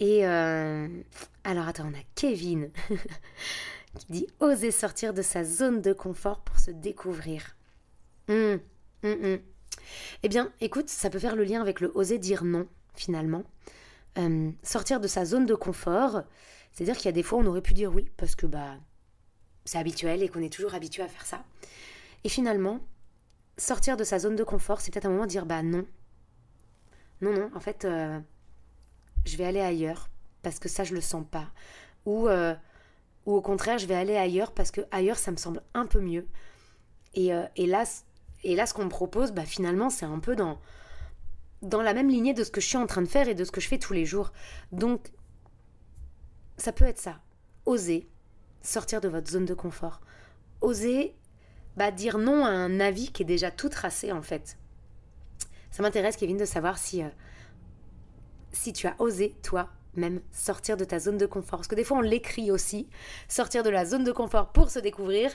[0.00, 2.70] Et alors attends, on a Kevin
[3.98, 7.56] qui dit oser sortir de sa zone de confort pour se découvrir.
[8.28, 8.60] Hum,
[9.02, 9.38] hum, hum.
[10.22, 13.44] Eh bien, écoute, ça peut faire le lien avec le oser dire non, finalement.
[14.62, 16.22] sortir de sa zone de confort,
[16.72, 18.76] c'est-à-dire qu'il y a des fois on aurait pu dire oui, parce que bah
[19.64, 21.44] c'est habituel et qu'on est toujours habitué à faire ça.
[22.24, 22.80] Et finalement,
[23.58, 25.86] sortir de sa zone de confort, c'est peut-être un moment de dire bah non.
[27.20, 28.20] non, non, en fait, euh,
[29.24, 30.08] je vais aller ailleurs
[30.42, 31.48] parce que ça, je le sens pas.
[32.06, 32.54] Ou, euh,
[33.26, 36.00] ou au contraire, je vais aller ailleurs parce que ailleurs, ça me semble un peu
[36.00, 36.26] mieux.
[37.14, 37.84] Et, euh, et là,
[38.44, 40.58] et là, ce qu'on me propose, bah, finalement, c'est un peu dans,
[41.62, 43.44] dans la même lignée de ce que je suis en train de faire et de
[43.44, 44.32] ce que je fais tous les jours.
[44.72, 45.12] Donc,
[46.56, 47.20] ça peut être ça.
[47.66, 48.08] Oser
[48.62, 50.00] sortir de votre zone de confort.
[50.60, 51.14] Oser
[51.76, 54.58] bah, dire non à un avis qui est déjà tout tracé, en fait.
[55.70, 57.08] Ça m'intéresse, Kevin, de savoir si, euh,
[58.52, 61.58] si tu as osé, toi, même sortir de ta zone de confort.
[61.58, 62.88] Parce que des fois, on l'écrit aussi,
[63.28, 65.30] sortir de la zone de confort pour se découvrir.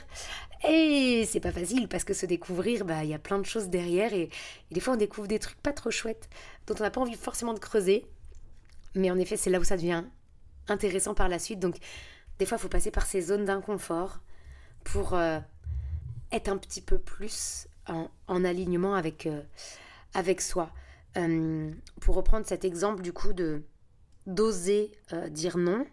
[0.68, 3.68] Et c'est pas facile parce que se découvrir, bah, il y a plein de choses
[3.68, 4.12] derrière.
[4.14, 4.30] Et,
[4.70, 6.28] des fois, on découvre des trucs pas trop chouettes
[6.66, 8.06] dont on n'a pas envie forcément de creuser.
[8.94, 10.04] Mais en effet, c'est là où ça devient
[10.68, 11.60] intéressant par la suite.
[11.60, 11.76] Donc,
[12.38, 14.20] des fois, il faut passer par ces zones d'inconfort
[14.84, 15.38] pour euh,
[16.32, 19.42] être un petit peu plus en, alignement avec, euh,
[20.14, 20.70] avec soi.
[21.16, 23.62] Euh, pour reprendre cet exemple du coup de
[24.26, 25.86] d'oser euh, dire non,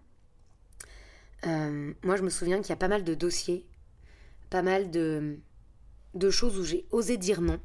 [1.45, 3.65] euh, moi je me souviens qu'il y a pas mal de dossiers,
[4.49, 5.39] pas mal de,
[6.13, 7.59] de choses où j'ai osé dire non.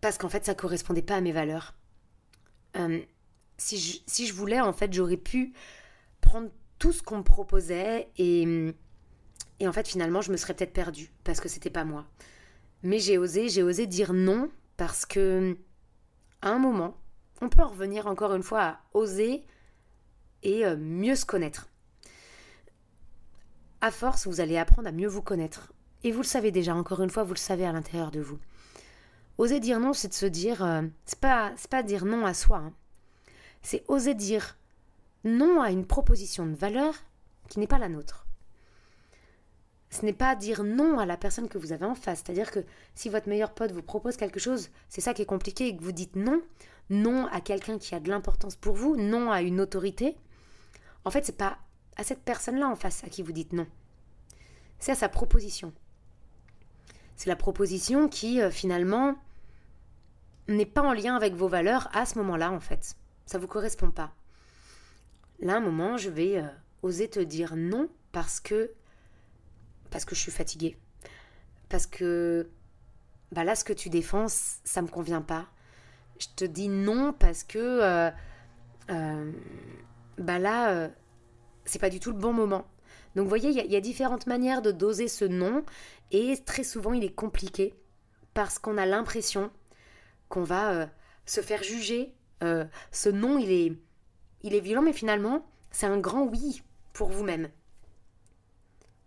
[0.00, 1.74] parce qu'en fait ça correspondait pas à mes valeurs.
[3.58, 5.52] si, je, si je voulais en fait j'aurais pu
[6.20, 8.72] prendre tout ce qu'on me proposait et,
[9.60, 12.06] et en fait finalement je me serais peut-être perdue parce que c'était pas moi.
[12.82, 15.56] Mais j'ai osé, j'ai osé dire non parce que
[16.42, 16.96] à un moment,
[17.40, 19.44] on peut en revenir encore une fois à oser
[20.42, 21.68] et euh, mieux se connaître.
[23.80, 25.72] À force, vous allez apprendre à mieux vous connaître.
[26.02, 28.38] Et vous le savez déjà, encore une fois, vous le savez à l'intérieur de vous.
[29.38, 30.62] Oser dire non, c'est de se dire.
[30.64, 32.58] Euh, c'est pas, pas dire non à soi.
[32.58, 32.72] Hein.
[33.62, 34.58] C'est oser dire
[35.24, 36.94] non à une proposition de valeur
[37.48, 38.26] qui n'est pas la nôtre
[39.90, 42.22] ce n'est pas dire non à la personne que vous avez en face.
[42.24, 45.66] C'est-à-dire que si votre meilleur pote vous propose quelque chose, c'est ça qui est compliqué
[45.66, 46.40] et que vous dites non,
[46.90, 50.16] non à quelqu'un qui a de l'importance pour vous, non à une autorité,
[51.04, 51.58] en fait, c'est pas
[51.96, 53.66] à cette personne-là en face à qui vous dites non.
[54.78, 55.72] C'est à sa proposition.
[57.16, 59.16] C'est la proposition qui, euh, finalement,
[60.48, 62.96] n'est pas en lien avec vos valeurs à ce moment-là, en fait.
[63.26, 64.12] Ça vous correspond pas.
[65.40, 66.46] Là, un moment, je vais euh,
[66.82, 68.72] oser te dire non parce que
[69.90, 70.76] parce que je suis fatiguée.
[71.68, 72.48] Parce que
[73.32, 75.46] bah là, ce que tu défends, ça me convient pas.
[76.18, 78.10] Je te dis non parce que euh,
[78.90, 79.32] euh,
[80.18, 80.88] bah là, euh,
[81.64, 82.66] c'est pas du tout le bon moment.
[83.14, 85.64] Donc, vous voyez, il y, a différentes manières de doser ce non,
[86.12, 87.74] et très souvent, il est compliqué
[88.34, 89.50] parce qu'on a l'impression
[90.28, 90.88] qu'on va
[91.26, 92.14] se faire juger.
[92.40, 93.72] ce non, il est,
[94.42, 97.48] il est violent, mais finalement, c'est un grand oui pour vous-même.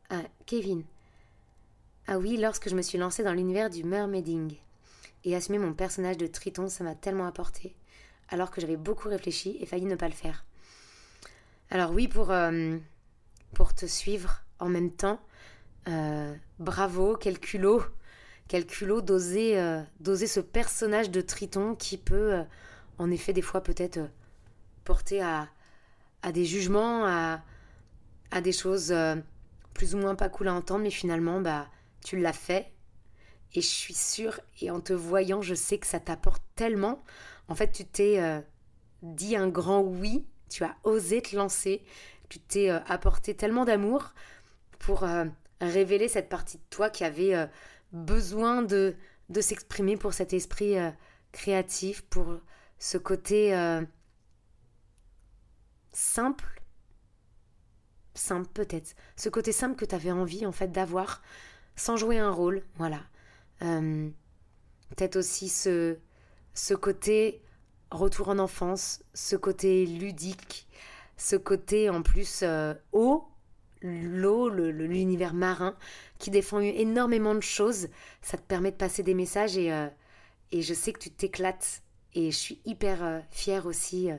[0.10, 0.84] Ah, Kevin.
[2.08, 4.56] Ah oui, lorsque je me suis lancée dans l'univers du mermaiding
[5.24, 7.76] et assumé mon personnage de triton, ça m'a tellement apporté,
[8.30, 10.46] alors que j'avais beaucoup réfléchi et failli ne pas le faire.
[11.70, 12.78] Alors oui, pour, euh,
[13.54, 15.20] pour te suivre en même temps,
[15.88, 17.82] euh, bravo, quel culot,
[18.50, 22.44] quel culot d'oser, euh, d'oser ce personnage de triton qui peut,
[22.98, 24.00] en effet, des fois peut-être
[24.84, 25.48] porter à,
[26.22, 27.42] à des jugements, à,
[28.32, 28.94] à des choses
[29.74, 31.68] plus ou moins pas cool à entendre, mais finalement, bah,
[32.04, 32.72] tu l'as fait.
[33.54, 37.04] Et je suis sûre, et en te voyant, je sais que ça t'apporte tellement.
[37.48, 38.40] En fait, tu t'es euh,
[39.04, 41.84] dit un grand oui, tu as osé te lancer,
[42.30, 44.14] tu t'es euh, apporté tellement d'amour
[44.80, 45.26] pour euh,
[45.62, 47.48] révéler cette partie de toi qui avait
[47.92, 48.96] besoin de,
[49.30, 50.76] de s'exprimer pour cet esprit
[51.32, 52.40] créatif, pour
[52.80, 53.56] ce côté
[55.94, 56.63] simple
[58.16, 58.96] simple peut-être.
[59.16, 61.22] Ce côté simple que tu avais envie en fait d'avoir
[61.76, 63.02] sans jouer un rôle, voilà.
[63.62, 64.10] Euh,
[64.90, 65.98] peut-être aussi ce,
[66.54, 67.42] ce côté
[67.92, 70.68] retour en enfance, ce côté ludique,
[71.18, 73.28] ce côté en plus euh, eau,
[73.82, 75.76] l'eau, l'univers marin,
[76.20, 77.88] qui défend énormément de choses.
[78.22, 79.88] Ça te permet de passer des messages et, euh,
[80.52, 81.82] et je sais que tu t'éclates.
[82.16, 84.10] Et je suis hyper fière aussi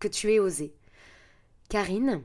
[0.00, 0.74] que tu aies osé.
[1.72, 2.20] Karine,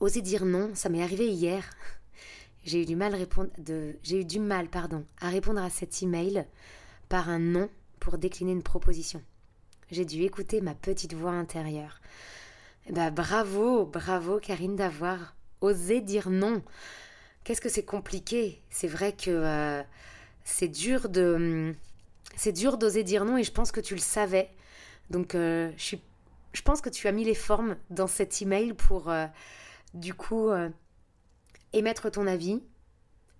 [0.00, 1.64] oser dire non, ça m'est arrivé hier.
[2.66, 6.44] J'ai eu du mal, à répondre à cet email
[7.08, 9.22] par un non pour décliner une proposition.
[9.90, 12.02] J'ai dû écouter ma petite voix intérieure.
[12.90, 16.62] Bah, bravo, bravo Karine d'avoir osé dire non.
[17.44, 18.60] Qu'est-ce que c'est compliqué?
[18.68, 19.82] C'est vrai que euh,
[20.44, 21.74] c'est dur de
[22.36, 24.50] c'est dur d'oser dire non et je pense que tu le savais.
[25.08, 26.02] Donc euh, je suis
[26.52, 29.26] je pense que tu as mis les formes dans cet email pour, euh,
[29.94, 30.70] du coup, euh,
[31.72, 32.62] émettre ton avis,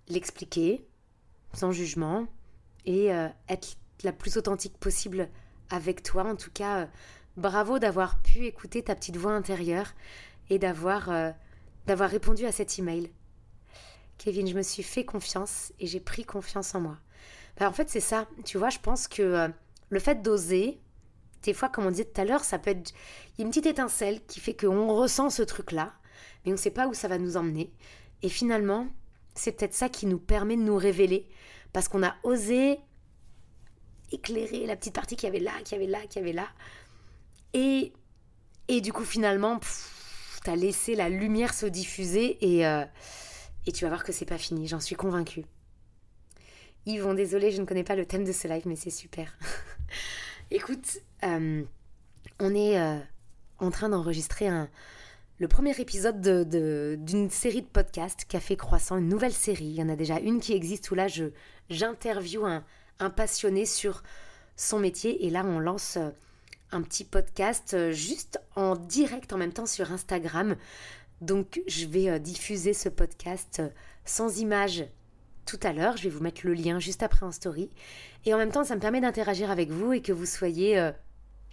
[0.07, 0.85] l'expliquer,
[1.53, 2.27] sans jugement,
[2.85, 3.07] et
[3.49, 5.29] être la plus authentique possible
[5.69, 6.23] avec toi.
[6.23, 6.87] En tout cas,
[7.37, 9.93] bravo d'avoir pu écouter ta petite voix intérieure
[10.49, 11.09] et d'avoir
[11.85, 13.11] d'avoir répondu à cet email.
[14.17, 16.97] Kevin, je me suis fait confiance et j'ai pris confiance en moi.
[17.57, 18.27] Ben, en fait, c'est ça.
[18.45, 19.51] Tu vois, je pense que
[19.89, 20.79] le fait d'oser,
[21.43, 22.91] des fois, comme on disait tout à l'heure, ça peut être.
[23.37, 25.93] Il y a une petite étincelle qui fait qu'on ressent ce truc-là,
[26.43, 27.71] mais on ne sait pas où ça va nous emmener.
[28.21, 28.87] Et finalement,
[29.35, 31.27] c'est peut-être ça qui nous permet de nous révéler,
[31.71, 32.79] parce qu'on a osé
[34.11, 36.33] éclairer la petite partie qui y avait là, qui y avait là, qui y avait
[36.33, 36.47] là.
[37.53, 37.93] Et,
[38.67, 39.59] et du coup, finalement,
[40.43, 42.83] tu as laissé la lumière se diffuser et, euh,
[43.65, 45.45] et tu vas voir que c'est pas fini, j'en suis convaincue.
[46.85, 49.37] Yvon, désolé, je ne connais pas le thème de ce live, mais c'est super.
[50.51, 51.63] Écoute, euh,
[52.39, 52.97] on est euh,
[53.59, 54.49] en train d'enregistrer
[55.39, 59.65] le premier épisode d'une série de podcasts Café Croissant, une nouvelle série.
[59.65, 61.07] Il y en a déjà une qui existe où là,
[61.69, 62.63] j'interviewe un,
[62.99, 64.03] un, passionné sur
[64.55, 65.25] son métier.
[65.25, 66.09] Et là, on lance euh,
[66.71, 70.55] un petit podcast juste en direct en même temps sur Instagram.
[71.21, 73.61] Donc, je vais diffuser ce podcast
[74.05, 74.85] sans image
[75.45, 75.97] tout à l'heure.
[75.97, 77.69] Je vais vous mettre le lien juste après en story.
[78.25, 80.91] Et en même temps, ça me permet d'interagir avec vous et que vous soyez,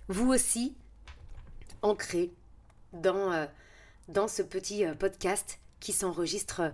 [0.09, 0.77] vous aussi,
[1.83, 2.33] ancrés
[2.93, 3.47] dans, euh,
[4.09, 6.73] dans ce petit euh, podcast qui s'enregistre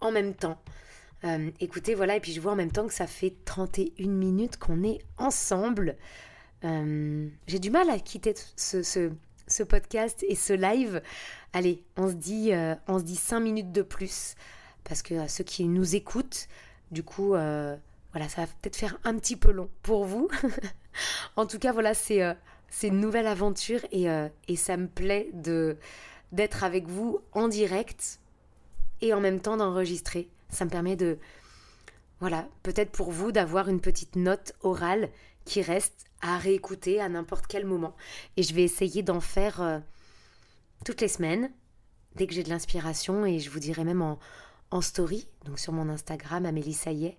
[0.00, 0.58] en même temps.
[1.60, 4.84] écoutez, voilà, et puis je vois en même temps que ça fait 31 minutes qu'on
[4.84, 5.96] est ensemble.
[6.62, 11.02] J'ai du mal à quitter ce, ce, podcast et ce live.
[11.52, 12.52] Allez, on se dit,
[12.86, 14.36] on se dit 5 minutes de plus
[14.84, 16.48] parce que ceux qui nous écoutent,
[16.90, 17.76] du coup, euh,
[18.12, 20.28] voilà, ça va peut-être faire un petit peu long pour vous.
[21.36, 22.22] en tout cas, voilà, c'est
[22.84, 25.76] euh, une nouvelle aventure et, euh, et ça me plaît de
[26.30, 28.20] d'être avec vous en direct
[29.00, 30.28] et en même temps d'enregistrer.
[30.50, 31.18] Ça me permet de,
[32.20, 35.08] voilà, peut-être pour vous d'avoir une petite note orale
[35.46, 37.96] qui reste à réécouter à n'importe quel moment.
[38.36, 39.80] Et je vais essayer d'en faire
[40.84, 41.50] toutes les semaines,
[42.16, 44.18] dès que j'ai de l'inspiration, et je vous dirai même en,
[44.70, 47.16] en story, donc sur mon Instagram, Amélie Saillet,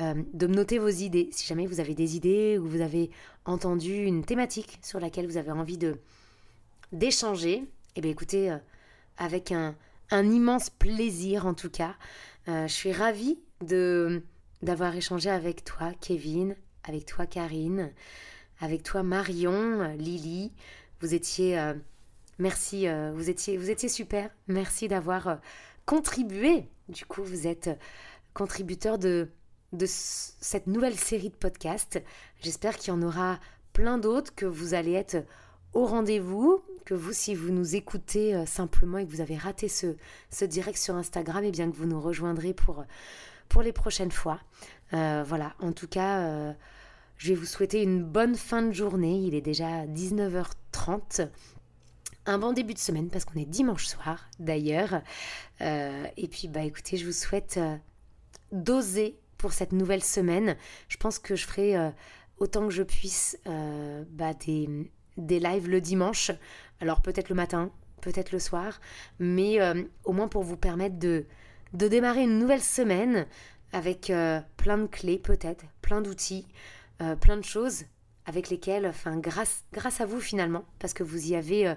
[0.00, 1.28] euh, de me noter vos idées.
[1.32, 3.10] Si jamais vous avez des idées ou vous avez
[3.44, 5.98] entendu une thématique sur laquelle vous avez envie de
[6.92, 7.64] d'échanger,
[7.96, 8.58] eh bien écoutez, euh,
[9.16, 9.74] avec un,
[10.12, 11.96] immense plaisir en tout cas.
[12.48, 14.22] Euh, je suis ravie de
[14.62, 17.90] d'avoir échangé avec toi, Kevin, avec toi, Karine,
[18.60, 20.52] avec toi, Marion, Lily.
[21.00, 21.60] Vous étiez,
[22.38, 24.30] merci, vous étiez, vous étiez super.
[24.46, 25.40] Merci d'avoir
[25.84, 27.70] contribué du coup, vous êtes
[28.34, 29.28] contributeur de,
[29.72, 32.02] de cette nouvelle série de podcasts.
[32.40, 33.38] J'espère qu'il y en aura
[33.72, 35.24] plein d'autres, que vous allez être
[35.72, 39.68] au rendez-vous, que vous, si vous nous écoutez euh, simplement et que vous avez raté
[39.68, 39.96] ce,
[40.30, 42.84] ce direct sur Instagram, et eh bien que vous nous rejoindrez pour,
[43.48, 44.40] pour les prochaines fois.
[44.92, 46.52] Euh, voilà, en tout cas, euh,
[47.16, 49.18] je vais vous souhaiter une bonne fin de journée.
[49.20, 51.28] Il est déjà 19h30
[52.26, 55.02] un bon début de semaine parce qu'on est dimanche soir d'ailleurs.
[55.60, 57.76] Euh, et puis bah écoutez, je vous souhaite euh,
[58.52, 60.56] d'oser pour cette nouvelle semaine.
[60.88, 61.90] Je pense que je ferai euh,
[62.38, 66.30] autant que je puisse bah, des, des lives le dimanche.
[66.80, 68.80] Alors peut-être le matin, peut-être le soir,
[69.18, 69.58] mais
[70.04, 71.26] au moins pour vous permettre de,
[71.72, 73.26] de démarrer une nouvelle semaine
[73.72, 74.12] avec
[74.56, 76.48] plein de clés peut-être, plein d'outils,
[77.20, 77.84] plein de choses
[78.26, 81.74] avec lesquels, enfin grâce, grâce à vous finalement, parce que vous y avez euh,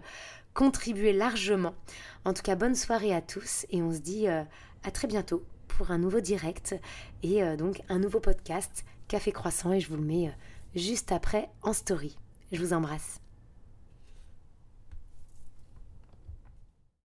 [0.54, 1.74] contribué largement.
[2.24, 4.44] En tout cas, bonne soirée à tous et on se dit euh,
[4.84, 6.76] à très bientôt pour un nouveau direct
[7.24, 10.34] et euh, donc un nouveau podcast Café Croissant et je vous le mets
[10.76, 12.18] juste après en story.
[12.52, 13.25] Je vous embrasse.